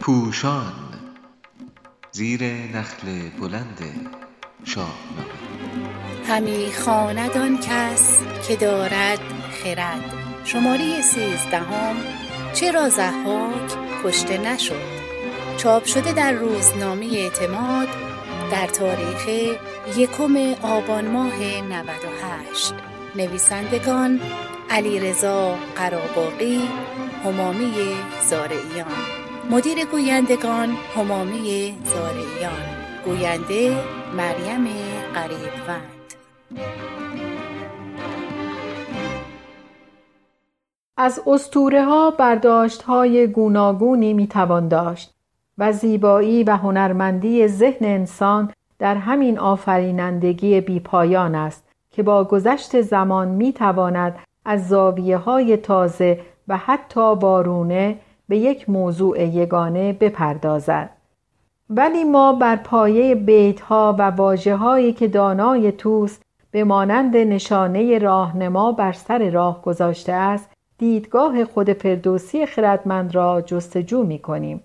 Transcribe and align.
پوشان 0.00 0.72
زیر 2.12 2.44
نخل 2.44 3.28
بلند 3.40 3.78
شاهنامه 4.64 5.42
همی 6.28 6.72
خواند 6.72 7.36
آن 7.38 7.58
کس 7.58 8.18
که 8.48 8.56
دارد 8.56 9.20
خرد. 9.64 10.14
شماره 10.44 11.00
سیزدهم 11.02 11.96
چرا 12.54 12.88
ضحاک 12.88 13.76
کشته 14.04 14.38
نشد؟ 14.38 15.02
چاپ 15.56 15.84
شده 15.84 16.12
در 16.12 16.32
روزنامه 16.32 17.06
اعتماد 17.06 17.88
در 18.52 18.66
تاریخ 18.66 19.28
یکم 19.96 20.54
آبان 20.62 21.10
ماه 21.10 21.42
98 21.62 22.74
نویسندگان 23.16 24.20
علیرضا 24.72 25.54
قراباقی 25.76 26.60
همامی 27.24 27.72
زارعیان. 28.30 28.86
مدیر 29.50 29.84
گویندگان 29.84 30.68
همامی 30.96 31.74
زارعیان. 31.84 32.62
گوینده 33.04 33.76
مریم 34.16 34.64
قریبوند 35.14 36.14
از 40.96 41.22
استوره 41.26 41.84
ها 41.84 42.10
برداشت 42.10 42.82
های 42.82 43.26
گوناگونی 43.26 44.14
می 44.14 44.26
توان 44.26 44.68
داشت 44.68 45.14
و 45.58 45.72
زیبایی 45.72 46.44
و 46.44 46.56
هنرمندی 46.56 47.48
ذهن 47.48 47.86
انسان 47.86 48.52
در 48.78 48.94
همین 48.94 49.38
آفرینندگی 49.38 50.60
بیپایان 50.60 51.34
است 51.34 51.64
که 51.90 52.02
با 52.02 52.24
گذشت 52.24 52.80
زمان 52.80 53.28
می 53.28 53.52
تواند 53.52 54.18
از 54.44 54.68
زاویه 54.68 55.16
های 55.16 55.56
تازه 55.56 56.20
و 56.48 56.56
حتی 56.56 57.16
بارونه 57.16 57.98
به 58.28 58.36
یک 58.36 58.70
موضوع 58.70 59.20
یگانه 59.20 59.92
بپردازد 59.92 60.90
ولی 61.70 62.04
ما 62.04 62.32
بر 62.32 62.56
پایه 62.56 63.14
بیت 63.14 63.60
ها 63.60 63.96
و 63.98 64.02
واجه 64.02 64.56
هایی 64.56 64.92
که 64.92 65.08
دانای 65.08 65.72
توست 65.72 66.22
به 66.50 66.64
مانند 66.64 67.16
نشانه 67.16 67.98
راهنما 67.98 68.72
بر 68.72 68.92
سر 68.92 69.30
راه 69.30 69.62
گذاشته 69.62 70.12
است 70.12 70.50
دیدگاه 70.78 71.44
خود 71.44 71.72
فردوسی 71.72 72.46
خردمند 72.46 73.14
را 73.14 73.40
جستجو 73.40 74.02
می 74.02 74.18
کنیم. 74.18 74.62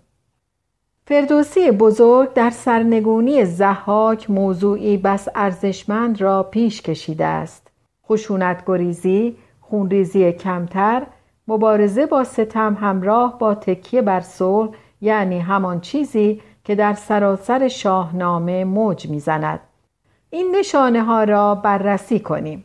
فردوسی 1.06 1.72
بزرگ 1.72 2.34
در 2.34 2.50
سرنگونی 2.50 3.46
زحاک 3.46 4.30
موضوعی 4.30 4.98
بس 4.98 5.28
ارزشمند 5.36 6.22
را 6.22 6.44
پیش 6.44 6.82
کشیده 6.82 7.26
است. 7.26 7.68
خشونت 8.10 8.64
گریزی، 8.66 9.38
خونریزی 9.70 10.32
کمتر، 10.32 11.04
مبارزه 11.48 12.06
با 12.06 12.24
ستم 12.24 12.78
همراه 12.82 13.40
با 13.40 13.56
تکیه 13.56 14.02
بر 14.02 14.20
صلح 14.20 14.72
یعنی 15.02 15.40
همان 15.40 15.80
چیزی 15.80 16.42
که 16.64 16.76
در 16.76 16.94
سراسر 16.94 17.68
شاهنامه 17.68 18.66
موج 18.66 19.10
می‌زند. 19.10 19.60
این 20.30 20.56
نشانه 20.60 21.04
ها 21.04 21.24
را 21.24 21.56
بررسی 21.56 22.20
کنیم. 22.20 22.64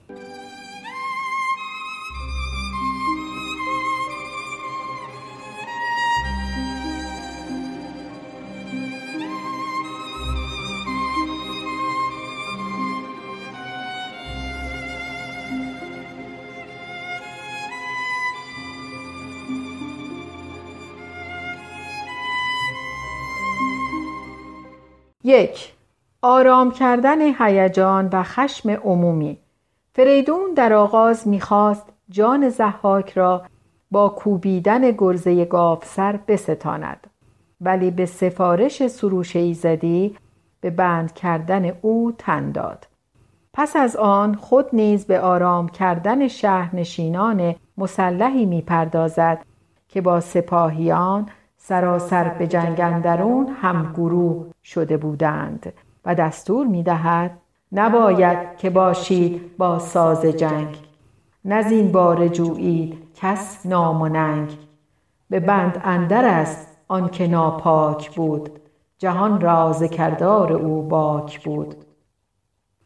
یک 25.25 25.73
آرام 26.23 26.71
کردن 26.71 27.21
هیجان 27.21 28.09
و 28.13 28.23
خشم 28.23 28.71
عمومی. 28.71 29.39
فریدون 29.95 30.55
در 30.55 30.73
آغاز 30.73 31.29
می‌خواست 31.29 31.87
جان 32.09 32.49
زحاک 32.49 33.11
را 33.11 33.43
با 33.91 34.09
کوبیدن 34.09 34.91
گرزه 34.91 35.49
سر 35.83 36.19
بستاند. 36.29 37.07
ولی 37.61 37.91
به 37.91 38.07
سفارش 38.07 38.87
سروش 38.87 39.37
ایزدی 39.37 40.17
به 40.61 40.71
بند 40.71 41.13
کردن 41.15 41.73
او 41.83 42.13
تن 42.19 42.53
داد. 42.53 42.87
پس 43.53 43.77
از 43.77 43.97
آن 43.97 44.35
خود 44.35 44.67
نیز 44.73 45.07
به 45.07 45.21
آرام 45.21 45.69
کردن 45.69 46.29
شهرنشینان 46.29 47.55
مسلحی 47.79 48.47
می‌پردازد 48.47 49.45
که 49.89 50.01
با 50.01 50.21
سپاهیان 50.21 51.29
سراسر 51.65 52.29
به 52.29 52.47
جنگ 52.47 52.81
اندرون 52.81 53.57
هم 53.63 53.93
گروه 53.93 54.47
شده 54.65 54.97
بودند 54.97 55.73
و 56.05 56.15
دستور 56.15 56.67
می 56.67 56.83
دهد 56.83 57.39
نباید 57.73 58.57
که 58.57 58.71
باشید 58.71 59.57
با 59.57 59.79
ساز 59.79 60.27
جنگ. 60.27 60.77
نزین 61.45 61.93
بار 61.93 62.29
جویید 62.29 62.99
کس 63.15 63.67
نام 63.67 64.13
به 65.31 65.41
بند 65.41 65.81
اندر 65.85 66.25
است 66.25 66.79
آن 66.89 67.09
که 67.09 67.27
ناپاک 67.27 68.17
بود. 68.17 68.51
جهان 68.99 69.41
راز 69.41 69.83
کردار 69.83 70.53
او 70.53 70.83
باک 70.83 71.45
بود. 71.45 71.75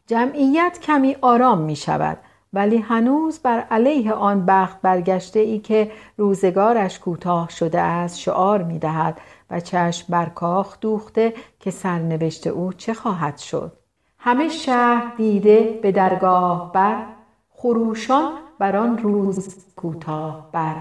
جمعیت 0.07 0.79
کمی 0.81 1.15
آرام 1.21 1.61
می 1.61 1.75
شود 1.75 2.17
ولی 2.53 2.77
هنوز 2.77 3.39
بر 3.39 3.59
علیه 3.59 4.13
آن 4.13 4.45
بخت 4.45 4.81
برگشته 4.81 5.39
ای 5.39 5.59
که 5.59 5.91
روزگارش 6.17 6.99
کوتاه 6.99 7.49
شده 7.49 7.81
است 7.81 8.19
شعار 8.19 8.63
می 8.63 8.79
دهد 8.79 9.21
و 9.49 9.59
چشم 9.59 10.05
بر 10.09 10.25
کاخ 10.25 10.79
دوخته 10.79 11.33
که 11.59 11.71
سرنوشت 11.71 12.47
او 12.47 12.73
چه 12.73 12.93
خواهد 12.93 13.37
شد. 13.37 13.71
همه 14.19 14.49
شهر 14.49 15.15
دیده 15.17 15.79
به 15.81 15.91
درگاه 15.91 16.71
بر 16.71 17.05
خروشان 17.49 18.31
بر 18.59 18.75
آن 18.75 18.97
روز 18.97 19.65
کوتاه 19.75 20.49
بر. 20.51 20.75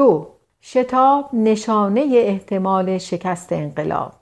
دو 0.00 0.26
شتاب 0.62 1.28
نشانه 1.32 2.00
احتمال 2.12 2.98
شکست 2.98 3.52
انقلاب. 3.52 4.12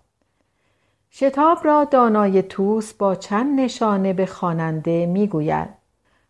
شتاب 1.11 1.59
را 1.65 1.85
دانای 1.85 2.43
توس 2.43 2.93
با 2.93 3.15
چند 3.15 3.61
نشانه 3.61 4.13
به 4.13 4.27
خواننده 4.27 5.07
می‌گوید. 5.07 5.69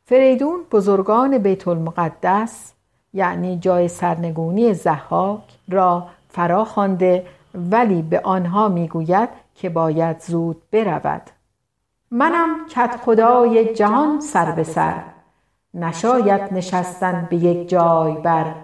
فریدون 0.04 0.60
بزرگان 0.72 1.38
بیت 1.38 1.68
المقدس 1.68 2.72
یعنی 3.14 3.58
جای 3.58 3.88
سرنگونی 3.88 4.74
زحاک 4.74 5.40
را 5.68 6.06
فرا 6.28 6.64
خوانده 6.64 7.26
ولی 7.54 8.02
به 8.02 8.20
آنها 8.20 8.68
می‌گوید 8.68 9.28
که 9.54 9.68
باید 9.68 10.20
زود 10.20 10.62
برود. 10.72 11.22
منم 12.10 12.66
کت 12.70 12.96
خدای 13.04 13.74
جهان 13.74 14.20
سر 14.20 14.52
به 14.52 14.64
سر. 14.64 15.02
نشاید 15.74 16.54
نشستن 16.54 17.26
به 17.30 17.36
یک 17.36 17.68
جای 17.68 18.12
بر 18.12 18.54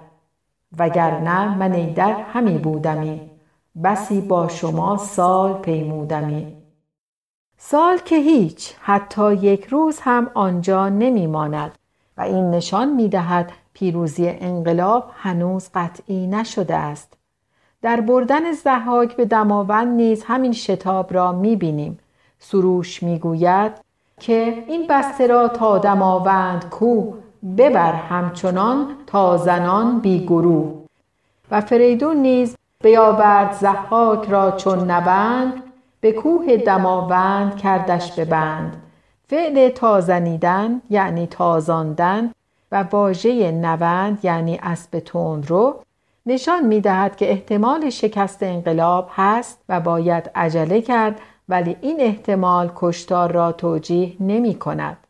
وگرنه 0.78 1.58
من 1.58 1.72
ایدر 1.72 2.12
همی 2.12 2.58
بودمی. 2.58 3.30
بسی 3.84 4.20
با 4.20 4.48
شما 4.48 4.96
سال 4.96 5.52
پیمودمی. 5.52 6.56
سال 7.58 7.98
که 7.98 8.16
هیچ 8.16 8.74
حتی 8.80 9.34
یک 9.34 9.64
روز 9.64 10.00
هم 10.00 10.30
آنجا 10.34 10.88
نمی 10.88 11.26
ماند 11.26 11.78
و 12.16 12.22
این 12.22 12.50
نشان 12.50 12.94
می 12.94 13.08
دهد 13.08 13.52
پیروزی 13.72 14.28
انقلاب 14.28 15.10
هنوز 15.14 15.70
قطعی 15.74 16.26
نشده 16.26 16.74
است. 16.74 17.16
در 17.82 18.00
بردن 18.00 18.52
زحاک 18.52 19.16
به 19.16 19.24
دماوند 19.24 19.96
نیز 19.96 20.24
همین 20.24 20.52
شتاب 20.52 21.14
را 21.14 21.32
می 21.32 21.56
بینیم. 21.56 21.98
سروش 22.38 23.02
می 23.02 23.18
گوید 23.18 23.72
که 24.20 24.64
این 24.68 24.86
بسته 24.90 25.26
را 25.26 25.48
تا 25.48 25.78
دماوند 25.78 26.68
کو 26.70 27.12
ببر 27.58 27.92
همچنان 27.92 28.86
تا 29.06 29.36
زنان 29.36 30.00
بی 30.00 30.24
گروه 30.24 30.84
و 31.50 31.60
فریدون 31.60 32.16
نیز 32.16 32.56
بیاورد 32.82 33.52
زحاک 33.52 34.28
را 34.28 34.50
چون 34.50 34.90
نبند 34.90 35.62
به 36.00 36.12
کوه 36.12 36.56
دماوند 36.56 37.56
کردش 37.56 38.12
به 38.12 38.24
بند 38.24 38.76
فعل 39.28 39.68
تازنیدن 39.68 40.82
یعنی 40.90 41.26
تازاندن 41.26 42.32
و 42.72 42.82
واژه 42.82 43.50
نوند 43.52 44.18
یعنی 44.22 44.60
اسب 44.62 45.02
رو 45.46 45.80
نشان 46.26 46.66
می 46.66 46.80
دهد 46.80 47.16
که 47.16 47.30
احتمال 47.30 47.90
شکست 47.90 48.42
انقلاب 48.42 49.08
هست 49.14 49.58
و 49.68 49.80
باید 49.80 50.30
عجله 50.34 50.80
کرد 50.80 51.20
ولی 51.48 51.76
این 51.80 52.00
احتمال 52.00 52.72
کشتار 52.76 53.32
را 53.32 53.52
توجیه 53.52 54.12
نمی 54.20 54.54
کند. 54.54 55.03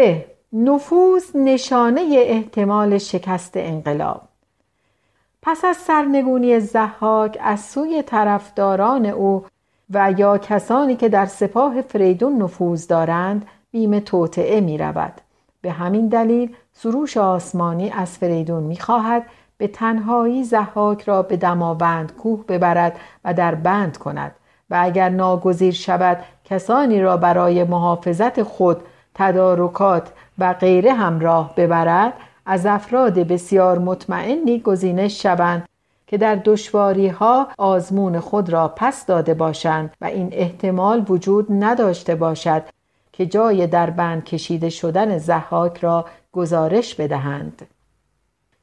سه 0.00 0.26
نفوذ 0.52 1.22
نشانه 1.34 2.08
احتمال 2.12 2.98
شکست 2.98 3.52
انقلاب 3.56 4.22
پس 5.42 5.64
از 5.64 5.76
سرنگونی 5.76 6.60
زحاک 6.60 7.38
از 7.40 7.60
سوی 7.60 8.02
طرفداران 8.02 9.06
او 9.06 9.44
و 9.90 10.14
یا 10.16 10.38
کسانی 10.38 10.96
که 10.96 11.08
در 11.08 11.26
سپاه 11.26 11.82
فریدون 11.82 12.42
نفوذ 12.42 12.86
دارند 12.86 13.46
بیم 13.70 14.00
توطعه 14.00 14.60
می 14.60 14.78
رود. 14.78 15.12
به 15.60 15.70
همین 15.70 16.08
دلیل 16.08 16.54
سروش 16.72 17.16
آسمانی 17.16 17.90
از 17.90 18.18
فریدون 18.18 18.62
می 18.62 18.76
خواهد 18.76 19.26
به 19.58 19.68
تنهایی 19.68 20.44
زحاک 20.44 21.02
را 21.02 21.22
به 21.22 21.36
دماوند 21.36 22.12
کوه 22.16 22.46
ببرد 22.46 23.00
و 23.24 23.34
در 23.34 23.54
بند 23.54 23.98
کند 23.98 24.34
و 24.70 24.78
اگر 24.82 25.08
ناگزیر 25.08 25.72
شود 25.72 26.18
کسانی 26.44 27.00
را 27.00 27.16
برای 27.16 27.64
محافظت 27.64 28.42
خود 28.42 28.82
تدارکات 29.20 30.12
و 30.38 30.52
غیره 30.52 30.92
همراه 30.92 31.54
ببرد 31.56 32.12
از 32.46 32.66
افراد 32.66 33.14
بسیار 33.14 33.78
مطمئنی 33.78 34.60
گزینش 34.60 35.22
شوند 35.22 35.68
که 36.06 36.18
در 36.18 36.34
دشواری 36.44 37.08
ها 37.08 37.48
آزمون 37.58 38.20
خود 38.20 38.50
را 38.50 38.68
پس 38.76 39.06
داده 39.06 39.34
باشند 39.34 39.90
و 40.00 40.04
این 40.04 40.28
احتمال 40.32 41.04
وجود 41.08 41.46
نداشته 41.50 42.14
باشد 42.14 42.62
که 43.12 43.26
جای 43.26 43.66
در 43.66 43.90
بند 43.90 44.24
کشیده 44.24 44.68
شدن 44.70 45.18
زحاک 45.18 45.78
را 45.78 46.04
گزارش 46.32 46.94
بدهند. 46.94 47.66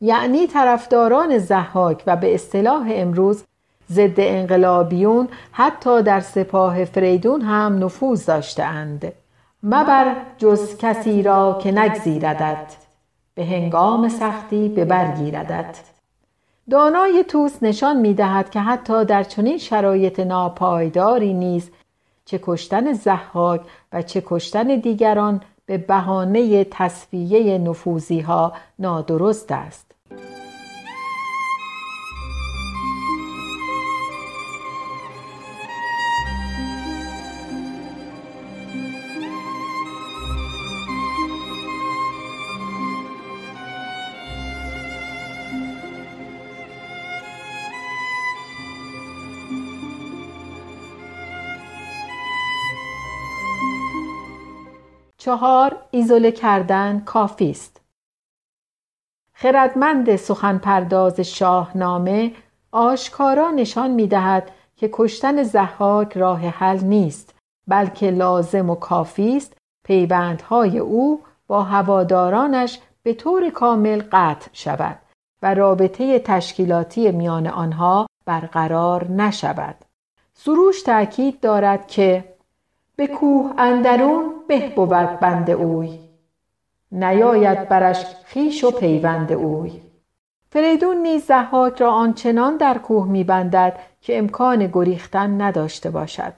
یعنی 0.02 0.48
طرفداران 0.48 1.38
زحاک 1.38 2.04
و 2.08 2.16
به 2.16 2.36
اصطلاح 2.36 2.88
امروز 2.92 3.44
ضد 3.92 4.20
انقلابیون 4.20 5.28
حتی 5.52 6.02
در 6.02 6.20
سپاه 6.20 6.86
فریدون 6.86 7.42
هم 7.42 7.84
نفوذ 7.84 8.26
داشتهاند. 8.26 9.14
مبر 9.70 10.16
جز 10.38 10.78
کسی 10.78 11.24
را 11.24 11.60
که 11.64 11.72
نگزیردد 11.72 12.74
به 13.36 13.46
هنگام 13.46 14.10
سختی 14.10 14.70
به 14.70 14.86
برگیردد 14.86 15.76
دانای 16.70 17.24
توس 17.28 17.64
نشان 17.64 18.00
می 18.00 18.14
دهد 18.14 18.50
که 18.50 18.60
حتی 18.60 19.06
در 19.06 19.24
چنین 19.24 19.58
شرایط 19.58 20.20
ناپایداری 20.20 21.34
نیز 21.34 21.72
چه 22.26 22.40
کشتن 22.44 22.94
زحاک 22.94 23.62
و 23.94 24.02
چه 24.02 24.24
کشتن 24.26 24.68
دیگران 24.68 25.42
به 25.66 25.78
بهانه 25.78 26.64
تصفیه 26.64 27.58
نفوزی 27.58 28.20
ها 28.20 28.54
نادرست 28.80 29.52
است. 29.52 29.87
چهار 55.28 55.78
ایزوله 55.92 56.32
کردن 56.32 57.00
کافی 57.00 57.50
است. 57.50 57.82
خردمند 59.34 60.16
سخن 60.16 60.58
پرداز 60.58 61.20
شاهنامه 61.20 62.32
آشکارا 62.72 63.52
نشان 63.52 63.92
می 63.92 64.08
دهد 64.08 64.52
که 64.76 64.90
کشتن 64.94 65.44
زحاک 65.44 66.18
راه 66.18 66.40
حل 66.40 66.80
نیست 66.80 67.36
بلکه 67.68 68.12
لازم 68.12 68.70
و 68.70 68.76
کافی 68.76 69.38
است 69.38 69.58
پیوندهای 69.86 70.80
او 70.80 71.22
با 71.48 71.64
هوادارانش 71.64 72.80
به 73.04 73.14
طور 73.14 73.50
کامل 73.50 74.04
قطع 74.12 74.50
شود 74.54 75.00
و 75.42 75.54
رابطه 75.54 76.20
تشکیلاتی 76.20 77.12
میان 77.12 77.48
آنها 77.48 78.08
برقرار 78.26 79.12
نشود. 79.12 79.76
سروش 80.34 80.82
تأکید 80.82 81.40
دارد 81.40 81.88
که 81.88 82.37
به 82.98 83.08
کوه 83.08 83.54
اندرون 83.58 84.34
به 84.48 84.70
بود 84.76 85.20
بند 85.20 85.52
اوی. 85.52 86.00
نیاید 86.92 87.70
برش 87.70 88.06
خیش 88.26 88.64
و 88.64 88.72
پیوند 88.72 89.32
اوی. 89.32 89.82
فریدون 90.50 90.98
نیز 90.98 91.26
زحاک 91.26 91.82
را 91.82 91.92
آنچنان 91.92 92.58
در 92.58 92.78
کوه 92.78 93.08
میبندد 93.08 93.80
که 94.02 94.18
امکان 94.18 94.68
گریختن 94.68 95.42
نداشته 95.42 95.90
باشد. 95.90 96.34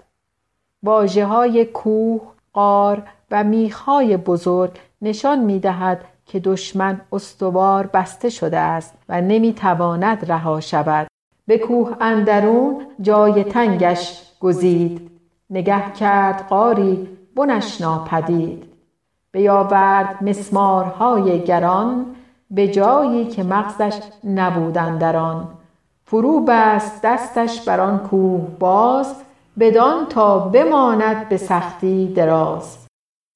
واجه 0.84 1.26
های 1.26 1.66
کوه، 1.66 2.22
قار 2.54 3.04
و 3.32 3.44
میخهای 3.44 4.18
بزرگ 4.18 4.72
نشان 5.02 5.40
می‌دهد 5.40 6.06
که 6.26 6.40
دشمن 6.40 7.02
استوار 7.12 7.88
بسته 7.88 8.30
شده 8.30 8.58
است 8.58 8.94
و 9.10 9.22
نمی‌تواند 9.22 10.32
رها 10.32 10.60
شود. 10.60 11.08
به 11.48 11.58
کوه 11.58 11.96
اندرون 12.02 12.86
جای 13.02 13.44
تنگش 13.44 14.24
گزید. 14.40 15.19
نگه 15.50 15.92
کرد 15.92 16.48
قاری 16.50 17.10
بنش 17.36 17.82
ناپدید. 17.82 18.64
بیاورد 19.32 20.18
مسمارهای 20.22 21.44
گران 21.44 22.06
به 22.52 22.68
جایی 22.68 23.26
که 23.26 23.44
مغزش 23.44 24.00
نبودن 24.24 24.98
در 24.98 25.18
آن 25.18 25.48
فرو 26.06 26.46
بست 26.48 27.02
دستش 27.04 27.62
بر 27.62 27.80
آن 27.80 27.98
کوه 27.98 28.48
باز 28.60 29.16
بدان 29.60 30.06
تا 30.06 30.40
بماند 30.40 31.30
به 31.30 31.38
سختی 31.38 32.14
دراز. 32.14 32.78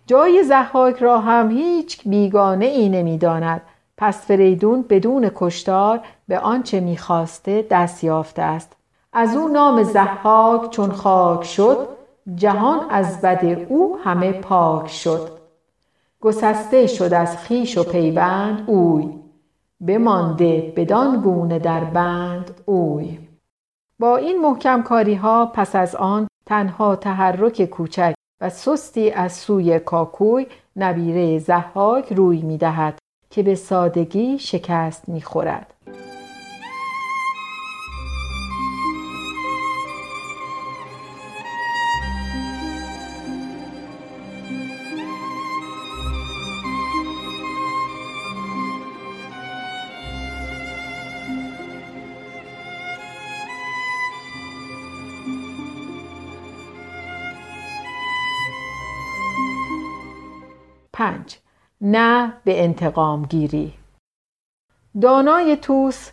جای 0.07 0.43
زحاک 0.43 0.97
را 0.97 1.19
هم 1.19 1.51
هیچ 1.51 2.07
بیگانه 2.07 2.65
ای 2.65 2.89
نمی‌داند. 2.89 3.61
پس 3.97 4.25
فریدون 4.25 4.85
بدون 4.89 5.31
کشتار 5.35 5.99
به 6.27 6.39
آنچه 6.39 6.79
می‌خواسته 6.79 7.67
دست 7.71 8.03
یافته 8.03 8.41
است. 8.41 8.75
از 9.13 9.35
او 9.35 9.47
نام 9.47 9.83
زحاک 9.83 10.69
چون 10.69 10.91
خاک 10.91 11.43
شد 11.43 11.87
جهان 12.35 12.89
از 12.89 13.21
بد 13.21 13.45
او 13.69 13.99
همه 14.03 14.31
پاک 14.31 14.87
شد. 14.87 15.29
گسسته 16.21 16.87
شد 16.87 17.13
از 17.13 17.37
خیش 17.37 17.77
و 17.77 17.83
پیوند 17.83 18.63
اوی. 18.67 19.09
بمانده 19.81 20.73
بدان 20.75 21.21
گونه 21.21 21.59
در 21.59 21.83
بند 21.83 22.61
اوی. 22.65 23.19
با 23.99 24.17
این 24.17 24.41
محکم 24.41 24.83
کاری 24.83 25.15
ها 25.15 25.45
پس 25.45 25.75
از 25.75 25.95
آن 25.95 26.27
تنها 26.45 26.95
تحرک 26.95 27.65
کوچک 27.65 28.13
و 28.41 28.49
سستی 28.49 29.11
از 29.11 29.33
سوی 29.33 29.79
کاکوی 29.79 30.47
نبیره 30.75 31.39
زحاک 31.39 32.13
روی 32.13 32.41
می 32.41 32.57
دهد 32.57 32.99
که 33.29 33.43
به 33.43 33.55
سادگی 33.55 34.39
شکست 34.39 35.09
می 35.09 35.21
خورد. 35.21 35.73
پنج 61.03 61.37
نه 61.81 62.33
به 62.43 62.63
انتقام 62.63 63.25
گیری 63.25 63.73
دانای 65.01 65.57
توس 65.57 66.09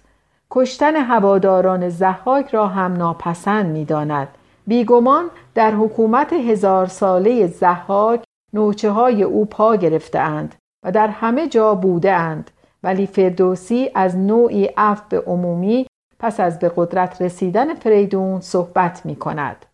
کشتن 0.50 0.96
هواداران 0.96 1.88
زحاک 1.88 2.48
را 2.48 2.66
هم 2.66 2.92
ناپسند 2.92 3.66
می 3.66 3.84
داند. 3.84 4.28
بیگمان 4.66 5.30
در 5.54 5.74
حکومت 5.74 6.32
هزار 6.32 6.86
ساله 6.86 7.46
زحاک 7.46 8.24
نوچه 8.52 8.90
های 8.90 9.22
او 9.22 9.46
پا 9.46 9.76
گرفتهاند 9.76 10.54
و 10.82 10.92
در 10.92 11.08
همه 11.08 11.48
جا 11.48 11.74
بوده 11.74 12.12
اند 12.12 12.50
ولی 12.82 13.06
فردوسی 13.06 13.90
از 13.94 14.16
نوعی 14.16 14.64
عفو 14.64 15.16
عمومی 15.16 15.86
پس 16.18 16.40
از 16.40 16.58
به 16.58 16.72
قدرت 16.76 17.22
رسیدن 17.22 17.74
فریدون 17.74 18.40
صحبت 18.40 19.06
می 19.06 19.16
کند. 19.16 19.66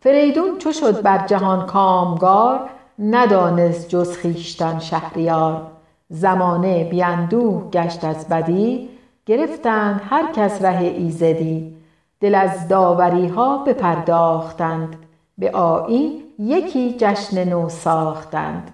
فریدون 0.00 0.58
چو 0.58 0.72
شد 0.72 1.02
بر 1.02 1.26
جهان 1.26 1.66
کامگار 1.66 2.70
ندانست 2.98 3.88
جز 3.88 4.18
خویشتن 4.18 4.78
شهریار. 4.78 5.70
زمانه 6.08 6.84
بی 6.84 7.02
اندوه 7.02 7.70
گشت 7.70 8.04
از 8.04 8.28
بدی 8.28 8.88
گرفتند 9.26 10.00
هر 10.04 10.32
کس 10.32 10.62
ره 10.62 10.78
ایزدی. 10.78 11.76
دل 12.20 12.34
از 12.34 12.68
داوریها 12.68 13.58
بپرداختند 13.58 14.96
به 15.38 15.50
آیین 15.50 16.22
یکی 16.38 16.96
جشن 16.98 17.48
نو 17.48 17.68
ساختند. 17.68 18.70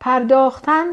پرداختن 0.00 0.86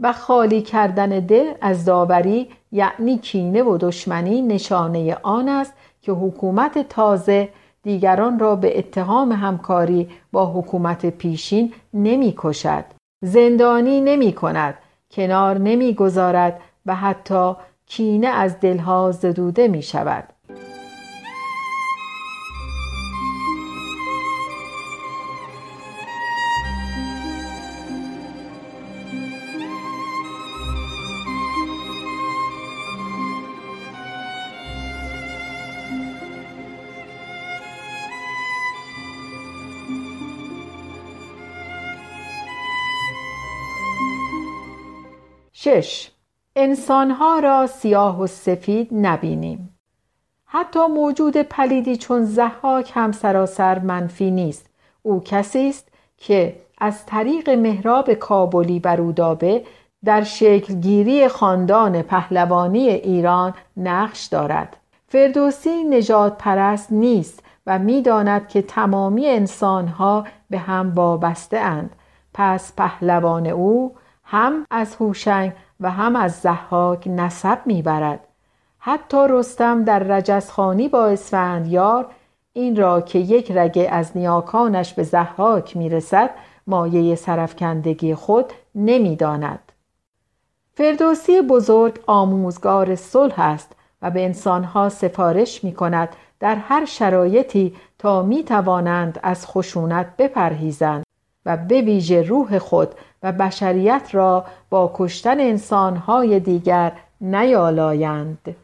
و 0.00 0.12
خالی 0.12 0.62
کردن 0.62 1.08
دل 1.08 1.52
از 1.60 1.84
داوری 1.84 2.48
یعنی 2.72 3.18
کینه 3.18 3.62
و 3.62 3.78
دشمنی 3.78 4.42
نشانه 4.42 5.16
آن 5.22 5.48
است 5.48 5.72
که 6.02 6.12
حکومت 6.12 6.88
تازه 6.88 7.48
دیگران 7.82 8.38
را 8.38 8.56
به 8.56 8.78
اتهام 8.78 9.32
همکاری 9.32 10.08
با 10.32 10.52
حکومت 10.52 11.06
پیشین 11.06 11.72
نمی 11.94 12.34
کشد 12.36 12.84
زندانی 13.22 14.00
نمی 14.00 14.32
کند 14.32 14.74
کنار 15.10 15.58
نمی 15.58 15.94
گذارد 15.94 16.60
و 16.86 16.94
حتی 16.94 17.52
کینه 17.86 18.28
از 18.28 18.60
دلها 18.60 19.12
زدوده 19.12 19.68
می 19.68 19.82
شود 19.82 20.24
شش. 45.62 46.10
انسانها 46.56 47.38
را 47.38 47.66
سیاه 47.66 48.20
و 48.20 48.26
سفید 48.26 48.88
نبینیم. 48.92 49.78
حتی 50.44 50.86
موجود 50.86 51.36
پلیدی 51.36 51.96
چون 51.96 52.24
زحاک 52.24 52.92
هم 52.94 53.12
سراسر 53.12 53.78
منفی 53.78 54.30
نیست. 54.30 54.66
او 55.02 55.20
کسی 55.24 55.68
است 55.68 55.88
که 56.16 56.56
از 56.78 57.06
طریق 57.06 57.50
مهراب 57.50 58.14
کابلی 58.14 58.80
برودابه 58.80 59.64
در 60.04 60.22
شکلگیری 60.22 61.28
خاندان 61.28 62.02
پهلوانی 62.02 62.88
ایران 62.88 63.54
نقش 63.76 64.24
دارد. 64.24 64.76
فردوسی 65.08 65.84
نجات 65.84 66.38
پرست 66.38 66.92
نیست 66.92 67.42
و 67.66 67.78
می‌داند 67.78 68.48
که 68.48 68.62
تمامی 68.62 69.26
انسانها 69.26 70.26
به 70.50 70.58
هم 70.58 70.92
وابسته 70.94 71.58
اند. 71.58 71.96
پس 72.34 72.72
پهلوان 72.76 73.46
او 73.46 73.94
هم 74.32 74.66
از 74.70 74.96
هوشنگ 74.96 75.52
و 75.80 75.90
هم 75.90 76.16
از 76.16 76.32
زحاک 76.32 77.08
نسب 77.08 77.58
می‌برد. 77.66 78.20
حتی 78.78 79.26
رستم 79.28 79.84
در 79.84 79.98
رجزخانی 79.98 80.88
با 80.88 81.06
اسفندیار 81.06 82.06
این 82.52 82.76
را 82.76 83.00
که 83.00 83.18
یک 83.18 83.52
رگه 83.54 83.88
از 83.90 84.16
نیاکانش 84.16 84.94
به 84.94 85.02
زحاک 85.02 85.76
می‌رسد 85.76 86.30
مایه 86.66 87.14
سرفکندگی 87.14 88.14
خود 88.14 88.52
نمی‌داند. 88.74 89.72
فردوسی 90.74 91.42
بزرگ 91.42 92.00
آموزگار 92.06 92.94
صلح 92.94 93.40
است 93.40 93.72
و 94.02 94.10
به 94.10 94.24
انسانها 94.24 94.88
سفارش 94.88 95.64
می 95.64 95.74
کند 95.74 96.08
در 96.40 96.54
هر 96.54 96.84
شرایطی 96.84 97.76
تا 97.98 98.22
می 98.22 98.44
توانند 98.44 99.20
از 99.22 99.46
خشونت 99.46 100.16
بپرهیزند. 100.16 101.04
و 101.46 101.56
به 101.56 101.82
ویژه 101.82 102.22
روح 102.22 102.58
خود 102.58 102.88
و 103.22 103.32
بشریت 103.32 104.08
را 104.12 104.44
با 104.70 104.92
کشتن 104.94 105.40
انسانهای 105.40 106.40
دیگر 106.40 106.92
نیالایند 107.20 108.56